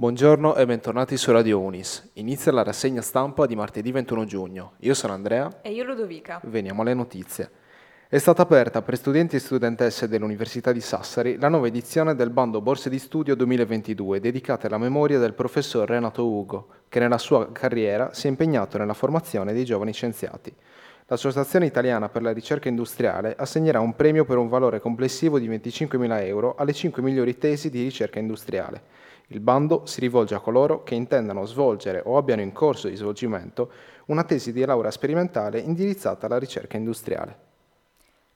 [0.00, 2.12] Buongiorno e bentornati su Radio Unis.
[2.14, 4.72] Inizia la rassegna stampa di martedì 21 giugno.
[4.78, 5.60] Io sono Andrea.
[5.60, 6.40] E io Ludovica.
[6.44, 7.50] Veniamo alle notizie.
[8.08, 12.62] È stata aperta per studenti e studentesse dell'Università di Sassari la nuova edizione del bando
[12.62, 18.14] Borse di Studio 2022 dedicata alla memoria del professor Renato Ugo, che nella sua carriera
[18.14, 20.50] si è impegnato nella formazione dei giovani scienziati.
[21.10, 26.24] L'Associazione Italiana per la Ricerca Industriale assegnerà un premio per un valore complessivo di 25.000
[26.24, 28.80] euro alle 5 migliori tesi di ricerca industriale.
[29.26, 33.72] Il bando si rivolge a coloro che intendano svolgere o abbiano in corso di svolgimento
[34.06, 37.36] una tesi di laurea sperimentale indirizzata alla ricerca industriale.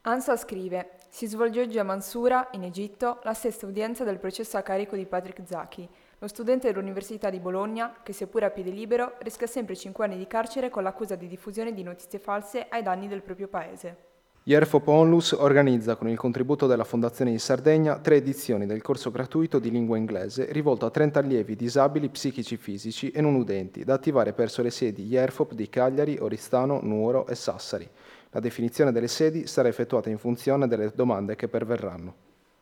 [0.07, 4.61] ANSA scrive: Si svolge oggi a Mansura, in Egitto, la sesta udienza del processo a
[4.61, 9.47] carico di Patrick Zaki, lo studente dell'Università di Bologna che, seppur a piede libero, rischia
[9.47, 13.23] sempre 5 anni di carcere con l'accusa di diffusione di notizie false ai danni del
[13.23, 14.13] proprio paese.
[14.43, 19.57] Ierfop Onlus organizza con il contributo della Fondazione di Sardegna tre edizioni del corso gratuito
[19.57, 24.33] di lingua inglese rivolto a 30 allievi disabili psichici fisici e non udenti da attivare
[24.33, 27.89] presso le sedi Ierfop di Cagliari, Oristano, Nuoro e Sassari.
[28.35, 32.15] La definizione delle sedi sarà effettuata in funzione delle domande che perverranno.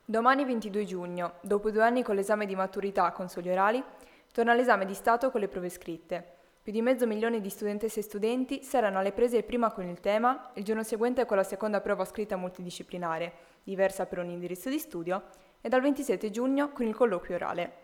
[0.05, 3.83] Domani 22 giugno, dopo due anni con l'esame di maturità a consoli orali,
[4.31, 6.23] torna l'esame di Stato con le prove scritte.
[6.61, 10.51] Più di mezzo milione di studentesse e studenti saranno alle prese prima con il tema,
[10.53, 15.23] il giorno seguente con la seconda prova scritta multidisciplinare, diversa per un indirizzo di studio,
[15.59, 17.82] e dal 27 giugno con il colloquio orale.